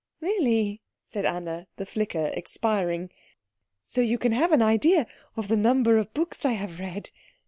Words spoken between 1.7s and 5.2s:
the flicker expiring. "So you can have an idea